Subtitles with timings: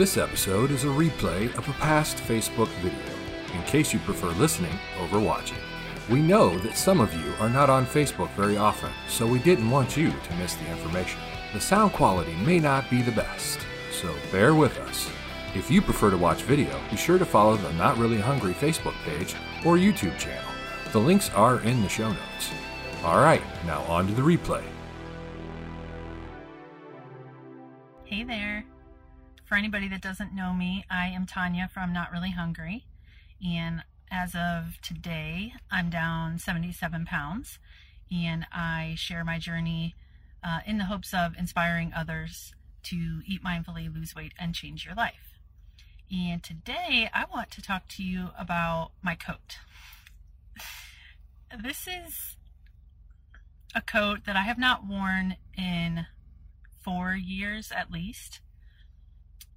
[0.00, 2.98] This episode is a replay of a past Facebook video,
[3.54, 5.58] in case you prefer listening over watching.
[6.08, 9.68] We know that some of you are not on Facebook very often, so we didn't
[9.68, 11.20] want you to miss the information.
[11.52, 13.60] The sound quality may not be the best,
[13.92, 15.10] so bear with us.
[15.54, 18.94] If you prefer to watch video, be sure to follow the Not Really Hungry Facebook
[19.04, 19.34] page
[19.66, 20.50] or YouTube channel.
[20.92, 22.50] The links are in the show notes.
[23.04, 24.62] Alright, now on to the replay.
[28.06, 28.64] Hey there.
[29.50, 32.84] For anybody that doesn't know me, I am Tanya from Not Really Hungry.
[33.44, 37.58] And as of today, I'm down 77 pounds.
[38.12, 39.96] And I share my journey
[40.44, 44.94] uh, in the hopes of inspiring others to eat mindfully, lose weight, and change your
[44.94, 45.34] life.
[46.12, 49.58] And today, I want to talk to you about my coat.
[51.60, 52.36] This is
[53.74, 56.06] a coat that I have not worn in
[56.84, 58.38] four years at least.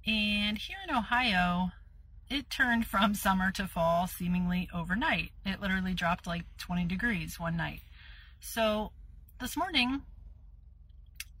[0.06, 1.70] And here in Ohio,
[2.28, 5.30] it turned from summer to fall seemingly overnight.
[5.44, 7.80] It literally dropped like 20 degrees one night.
[8.40, 8.92] So
[9.40, 10.02] this morning,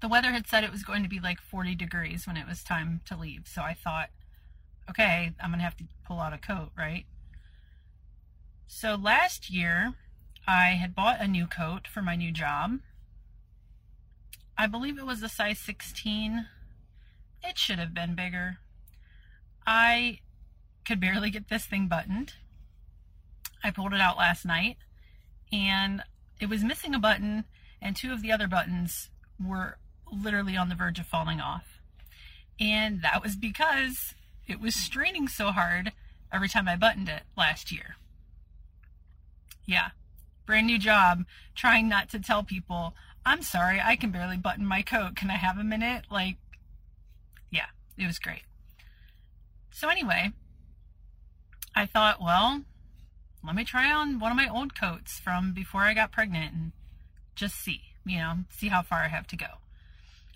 [0.00, 2.62] the weather had said it was going to be like 40 degrees when it was
[2.62, 3.46] time to leave.
[3.46, 4.10] So I thought,
[4.88, 7.04] okay, I'm going to have to pull out a coat, right?
[8.66, 9.94] So last year,
[10.46, 12.80] I had bought a new coat for my new job.
[14.56, 16.46] I believe it was a size 16.
[17.46, 18.58] It should have been bigger.
[19.66, 20.20] I
[20.84, 22.34] could barely get this thing buttoned.
[23.62, 24.76] I pulled it out last night
[25.52, 26.02] and
[26.40, 27.44] it was missing a button,
[27.80, 29.08] and two of the other buttons
[29.42, 29.78] were
[30.10, 31.80] literally on the verge of falling off.
[32.58, 34.14] And that was because
[34.46, 35.92] it was straining so hard
[36.32, 37.96] every time I buttoned it last year.
[39.64, 39.90] Yeah,
[40.44, 44.82] brand new job, trying not to tell people, I'm sorry, I can barely button my
[44.82, 45.16] coat.
[45.16, 46.04] Can I have a minute?
[46.10, 46.36] Like,
[47.96, 48.42] it was great.
[49.70, 50.32] So, anyway,
[51.74, 52.62] I thought, well,
[53.44, 56.72] let me try on one of my old coats from before I got pregnant and
[57.34, 59.46] just see, you know, see how far I have to go.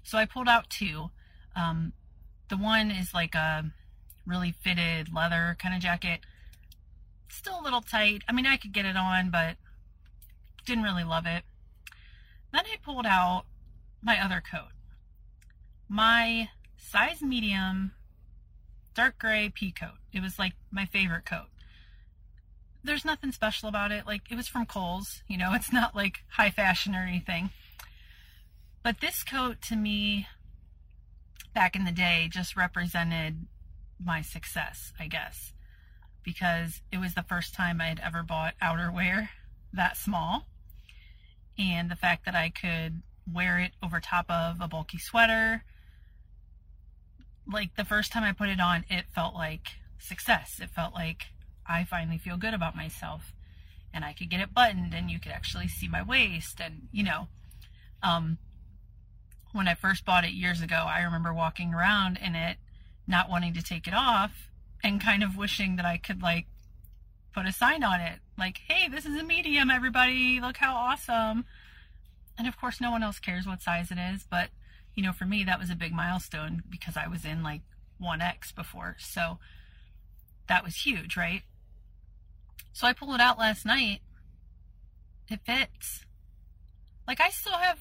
[0.02, 1.10] So I pulled out two.
[1.54, 1.92] Um,
[2.48, 3.70] the one is like a
[4.26, 6.20] really fitted leather kind of jacket.
[7.30, 8.22] Still a little tight.
[8.28, 9.56] I mean, I could get it on, but
[10.66, 11.44] didn't really love it.
[12.52, 13.44] Then I pulled out
[14.02, 14.72] my other coat.
[15.88, 17.92] My size medium
[18.94, 19.98] dark gray pea coat.
[20.12, 21.46] It was like my favorite coat.
[22.82, 24.06] There's nothing special about it.
[24.06, 27.50] Like it was from Kohl's, you know, it's not like high fashion or anything.
[28.82, 30.26] But this coat to me
[31.54, 33.46] back in the day just represented
[34.02, 35.52] my success, I guess,
[36.22, 39.28] because it was the first time I had ever bought outerwear
[39.72, 40.46] that small.
[41.58, 43.02] And the fact that I could
[43.32, 45.64] wear it over top of a bulky sweater,
[47.50, 50.60] like the first time I put it on, it felt like success.
[50.60, 51.26] It felt like
[51.66, 53.32] I finally feel good about myself
[53.92, 57.03] and I could get it buttoned and you could actually see my waist and you
[57.03, 57.28] know
[58.03, 58.38] um
[59.53, 62.58] when I first bought it years ago, I remember walking around in it
[63.06, 64.50] not wanting to take it off
[64.84, 66.47] and kind of wishing that I could like
[67.34, 70.41] put a sign on it like, "Hey, this is a medium, everybody.
[70.41, 71.47] Look how awesome."
[72.37, 74.50] And of course, no one else cares what size it is, but
[74.98, 77.60] you know, for me, that was a big milestone because I was in like
[78.03, 78.97] 1X before.
[78.98, 79.38] So
[80.48, 81.42] that was huge, right?
[82.72, 84.00] So I pulled it out last night.
[85.31, 86.04] It fits.
[87.06, 87.78] Like, I still have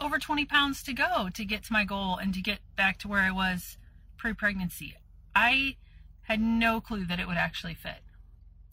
[0.00, 3.08] over 20 pounds to go to get to my goal and to get back to
[3.08, 3.76] where I was
[4.16, 4.96] pre pregnancy.
[5.36, 5.76] I
[6.22, 8.00] had no clue that it would actually fit.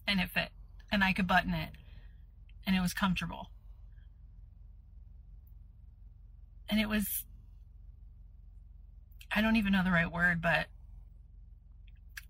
[0.07, 0.51] And it fit.
[0.89, 1.71] And I could button it.
[2.65, 3.49] And it was comfortable.
[6.69, 7.25] And it was
[9.31, 10.67] I don't even know the right word, but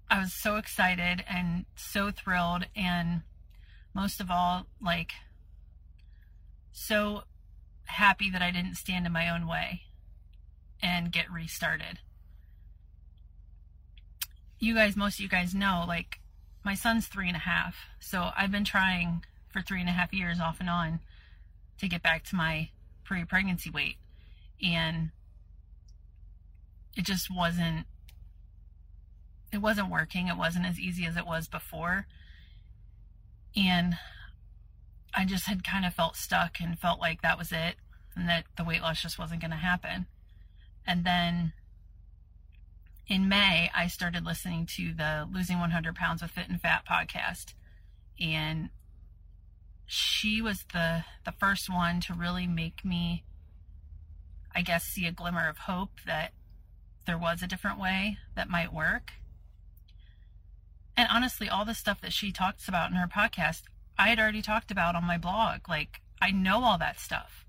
[0.09, 3.21] I was so excited and so thrilled, and
[3.93, 5.11] most of all, like,
[6.71, 7.23] so
[7.85, 9.81] happy that I didn't stand in my own way
[10.81, 11.99] and get restarted.
[14.59, 16.19] You guys, most of you guys know, like,
[16.63, 20.13] my son's three and a half, so I've been trying for three and a half
[20.13, 20.99] years off and on
[21.79, 22.69] to get back to my
[23.03, 23.97] pre pregnancy weight.
[24.61, 25.11] And
[26.97, 27.85] it just wasn't
[29.51, 30.27] it wasn't working.
[30.27, 32.05] It wasn't as easy as it was before.
[33.55, 33.97] And
[35.13, 37.75] I just had kind of felt stuck and felt like that was it
[38.15, 40.05] and that the weight loss just wasn't going to happen.
[40.85, 41.53] And then
[43.07, 47.53] in May, I started listening to the Losing 100 Pounds of Phit-N-Phat podcast.
[48.19, 48.69] And
[49.85, 53.23] she was the the first one to really make me
[54.53, 56.33] I guess see a glimmer of hope that
[57.07, 59.13] there was a different way that might work.
[60.95, 63.63] And honestly, all the stuff that she talks about in her podcast,
[63.97, 65.67] I had already talked about on my blog.
[65.67, 67.45] Like, I know all that stuff.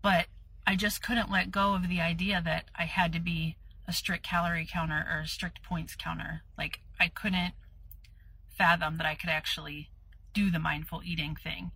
[0.00, 0.26] But
[0.66, 3.56] I just couldn't let go of the idea that I had to be
[3.86, 6.42] a strict calorie counter or a strict points counter.
[6.56, 7.54] Like, I couldn't
[8.56, 9.90] fathom that I could actually
[10.32, 11.72] do the mindful eating thing.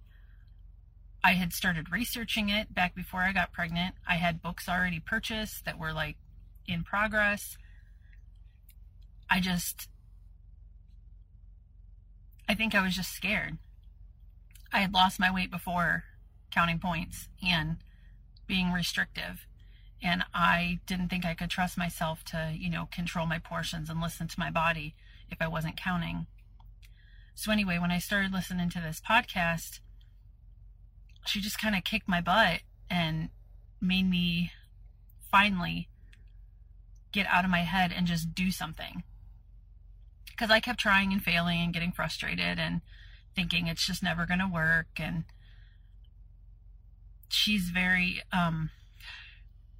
[1.24, 3.96] I had started researching it back before I got pregnant.
[4.08, 6.16] I had books already purchased that were like
[6.68, 7.56] in progress.
[9.28, 9.88] I just,
[12.48, 13.58] I think I was just scared.
[14.72, 16.04] I had lost my weight before
[16.50, 17.76] counting points and
[18.46, 19.46] being restrictive.
[20.02, 24.00] And I didn't think I could trust myself to, you know, control my portions and
[24.00, 24.94] listen to my body
[25.30, 26.26] if I wasn't counting.
[27.34, 29.80] So, anyway, when I started listening to this podcast,
[31.26, 33.30] she just kind of kicked my butt and
[33.80, 34.52] made me
[35.30, 35.88] finally
[37.16, 39.02] get out of my head and just do something.
[40.26, 42.82] Because I kept trying and failing and getting frustrated and
[43.34, 44.88] thinking it's just never going to work.
[44.98, 45.24] And
[47.30, 48.68] she's very um,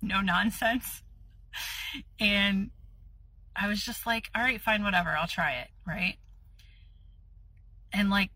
[0.01, 1.03] no nonsense.
[2.19, 2.71] And
[3.55, 6.17] I was just like, all right, fine, whatever, I'll try it, right?
[7.93, 8.31] And like,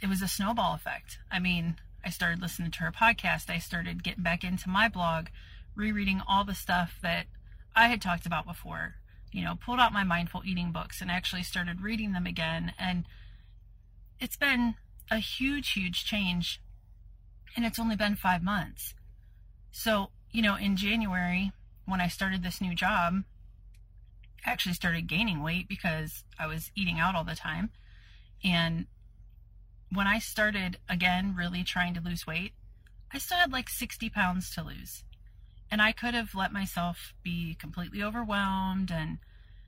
[0.00, 1.18] it was a snowball effect.
[1.32, 3.50] I mean, I started listening to her podcast.
[3.50, 5.26] I started getting back into my blog,
[5.74, 7.26] rereading all the stuff that
[7.74, 8.94] I had talked about before.
[9.32, 12.72] You know, pulled out my mindful eating books and actually started reading them again.
[12.78, 13.04] And
[14.18, 14.74] it's been
[15.10, 16.60] a huge, huge change.
[17.56, 18.94] And it's only been five months.
[19.70, 21.52] So, you know, in January,
[21.86, 23.22] when I started this new job,
[24.44, 27.70] I actually started gaining weight because I was eating out all the time.
[28.42, 28.86] And
[29.92, 32.52] when I started again really trying to lose weight,
[33.12, 35.04] I still had like 60 pounds to lose.
[35.70, 39.18] And I could have let myself be completely overwhelmed and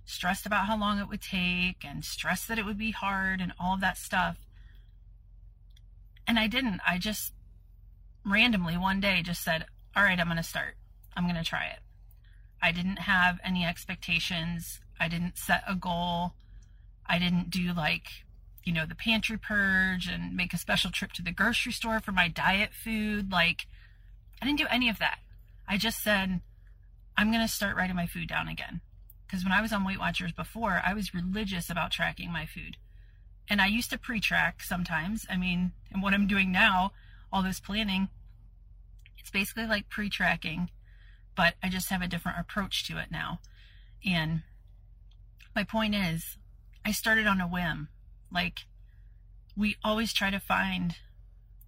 [0.05, 3.53] stressed about how long it would take and stressed that it would be hard and
[3.59, 4.39] all of that stuff.
[6.27, 6.81] And I didn't.
[6.87, 7.33] I just
[8.25, 9.67] randomly one day just said,
[9.97, 10.77] All right, I'm going to start.
[11.17, 11.81] I'm going to try it.
[12.61, 14.81] I didn't have any expectations.
[15.01, 16.35] I didn't set a goal.
[17.07, 18.25] I didn't do like,
[18.65, 22.13] you know, the pantry purge and make a special trip to the grocery store for
[22.13, 23.33] my diet food.
[23.33, 23.67] Like,
[24.41, 25.19] I didn't do any of that.
[25.73, 26.43] I just said,
[27.17, 28.83] I'm going to start writing my food down again.
[29.27, 32.77] Because when I was on Weight Watchers before, I was religious about tracking my food.
[33.49, 35.25] And I used to pre track sometimes.
[35.31, 36.93] I mean, and what I'm doing now,
[37.33, 38.11] all this planning,
[39.19, 40.69] it's basically like pre tracking,
[41.35, 43.41] but I just have a different approach to it now.
[44.05, 44.43] And
[45.57, 46.37] my point is,
[46.85, 47.89] I started on a whim.
[48.31, 48.67] Like,
[49.57, 50.97] we always try to find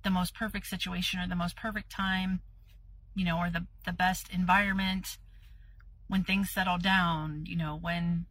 [0.03, 2.43] the most perfect situation or the most perfect time
[3.15, 5.19] you know, or the, the best environment
[6.09, 8.27] when things settle down, you know, when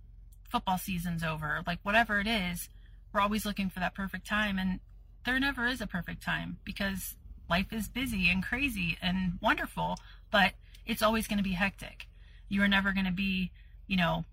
[0.49, 2.69] football season's over, like whatever it is,
[3.11, 4.59] we're always looking for that perfect time.
[4.59, 4.79] And
[5.25, 7.15] there never is a perfect time because
[7.49, 9.97] life is busy and crazy and wonderful,
[10.31, 10.53] but
[10.85, 12.07] it's always going to be hectic.
[12.49, 13.51] You are never going to be,
[13.87, 14.25] you know,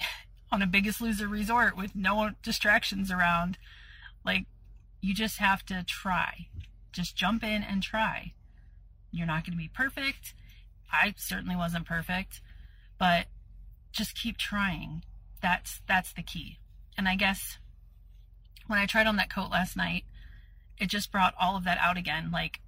[0.52, 3.58] on a biggest loser resort with no distractions around.
[4.24, 4.46] Like,
[5.00, 6.48] you just have to try.
[6.92, 8.32] Just jump in and try.
[9.10, 10.34] You're not going to be perfect.
[10.92, 12.40] I certainly wasn't perfect,
[12.98, 13.26] but
[13.92, 15.04] just keep trying.
[15.42, 16.58] That's that's the key.
[16.96, 17.58] And I guess
[18.66, 20.04] when I tried on that coat last night,
[20.78, 22.30] it just brought all of that out again.
[22.30, 22.60] Like,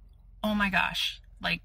[0.43, 1.61] oh my gosh, like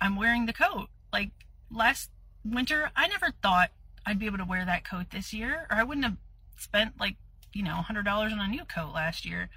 [0.00, 0.88] I'm wearing the coat.
[1.12, 1.30] Like
[1.70, 2.10] last
[2.44, 3.70] winter, I never thought
[4.06, 6.16] I'd be able to wear that coat this year, or I wouldn't have
[6.56, 7.16] spent like,
[7.52, 9.48] you know, $100 on a new coat last year.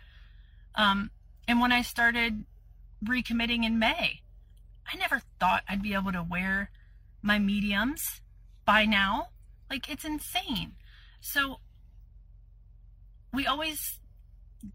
[0.76, 1.12] Um,
[1.48, 2.46] and when I started
[3.04, 4.22] recommitting in May.
[4.92, 6.70] I never thought I'd be able to wear
[7.22, 8.22] my mediums
[8.66, 9.30] by now.
[9.70, 10.74] Like, it's insane.
[11.22, 11.60] So,
[13.34, 14.00] we always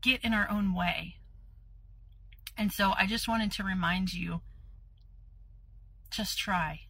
[0.00, 1.16] get in our own way.
[2.56, 4.40] And so, I just wanted to remind you
[6.11, 6.80] just try.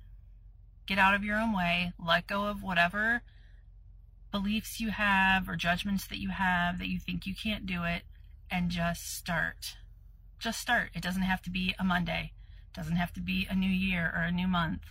[0.86, 3.22] Get out of your own way, let go of whatever
[4.30, 8.02] beliefs you have or judgments that you have that you think you can't do it,
[8.50, 9.76] and just start
[10.38, 10.90] just start.
[10.94, 12.32] It doesn't have to be a Monday.
[12.70, 14.82] It doesn't have to be a new year or a new month.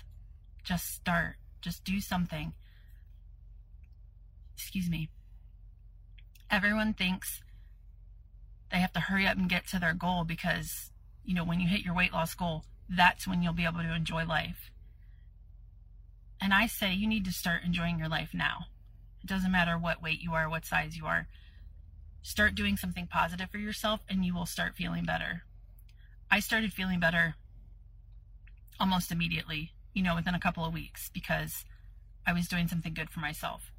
[0.64, 1.36] Just start.
[1.62, 2.54] Just do something.
[4.56, 5.10] Excuse me.
[6.50, 7.42] Everyone thinks
[8.72, 10.92] they have to hurry up and get to their goal because,
[11.24, 13.96] you know, when you hit your weight loss goal, that's when you'll be able to
[13.96, 14.72] enjoy life.
[16.42, 18.66] And I say you need to start enjoying your life now.
[19.24, 21.28] It doesn't matter what weight you are, what size you are
[22.25, 25.44] start doing something positive for yourself and you will start feeling better.
[26.32, 27.36] I started feeling better
[28.79, 31.65] almost immediately you know, within a couple of weeks because
[32.27, 33.72] I was doing something good for myself.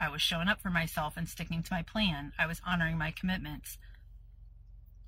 [0.00, 2.32] I was showing up for myself and sticking to my plan.
[2.38, 3.76] I was honoring my commitments.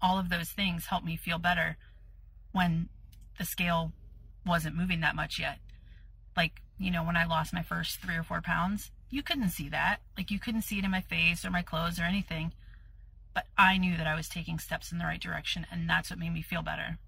[0.03, 1.77] All of those things helped me feel better
[2.53, 2.89] when
[3.39, 3.93] the scale
[4.45, 5.59] wasn't moving that much yet.
[6.37, 9.69] Like, you know, when I lost my first three or four pounds, you couldn't see
[9.69, 9.99] that.
[10.17, 12.53] Like, you couldn't see it in my face or my clothes or anything.
[13.35, 16.19] But I knew that I was taking steps in the right direction, and that's what
[16.19, 16.99] made me feel better.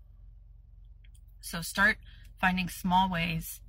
[1.40, 1.98] So start
[2.40, 3.60] finding small ways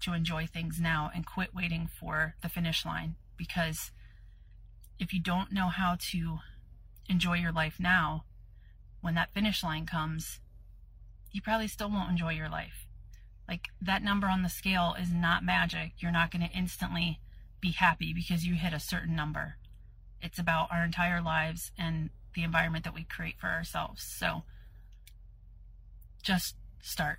[0.00, 3.90] to enjoy things now and quit waiting for the finish line because
[4.98, 6.38] if you don't know how to
[7.08, 8.24] enjoy your life now,
[9.00, 10.40] when that finish line comes,
[11.32, 12.86] you probably still won't enjoy your life.
[13.48, 15.92] Like that number on the scale is not magic.
[15.98, 17.18] You're not going to instantly
[17.60, 19.56] be happy because you hit a certain number.
[20.22, 24.02] It's about our entire lives and the environment that we create for ourselves.
[24.02, 24.42] So
[26.22, 27.18] just start.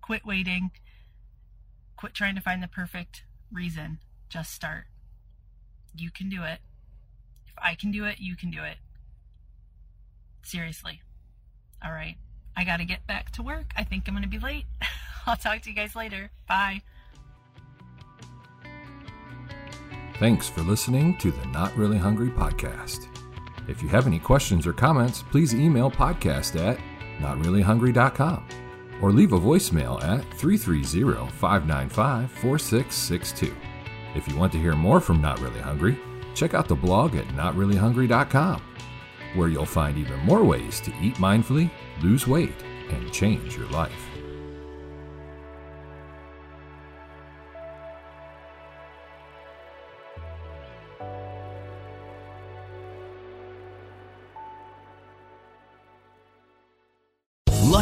[0.00, 0.70] Quit waiting.
[1.96, 3.98] Quit trying to find the perfect reason.
[4.28, 4.84] Just start.
[5.96, 6.60] You can do it.
[7.46, 8.78] If I can do it, you can do it.
[10.42, 11.02] Seriously.
[11.84, 12.16] All right.
[12.56, 13.72] I got to get back to work.
[13.76, 14.64] I think I'm going to be late.
[15.26, 16.30] I'll talk to you guys later.
[16.48, 16.82] Bye.
[20.22, 23.08] Thanks for listening to the Not Really Hungry podcast.
[23.66, 26.78] If you have any questions or comments, please email podcast at
[27.18, 28.46] notreallyhungry.com
[29.00, 33.52] or leave a voicemail at 330 595 4662.
[34.14, 35.98] If you want to hear more from Not Really Hungry,
[36.36, 38.62] check out the blog at notreallyhungry.com,
[39.34, 41.68] where you'll find even more ways to eat mindfully,
[42.00, 44.08] lose weight, and change your life.